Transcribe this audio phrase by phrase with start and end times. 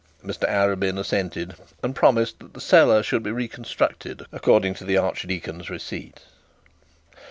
[0.25, 1.53] Mr Arabin assented,
[1.83, 6.21] and promised that the cellar should be reconstructed according to the archdeacon's receipt.